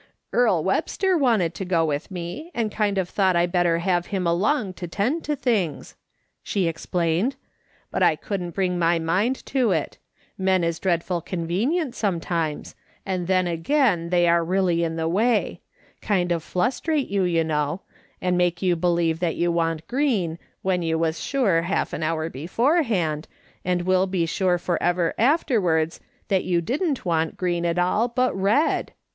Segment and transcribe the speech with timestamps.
[0.33, 3.63] "Earle Webster wanted to go with me, and kind MEDITATIONS THAT MEANT SOMETHING.
[3.63, 5.95] 205 of thought I better have him along to tend to things,"
[6.41, 7.35] she explained;"
[7.91, 9.99] but I couldn't bring my mind to it;
[10.39, 12.73] men is dreadful convenient sometimes,
[13.05, 15.61] and then again they are really in the way;
[16.01, 17.81] kind of flustrate yon, you know,
[18.19, 22.27] and make you believe that you want green, when you was sure half an hour
[22.27, 23.27] beforehand,
[23.63, 28.35] and will be sure for ever afterwards, that you didn't want green at all, but
[28.35, 28.93] red.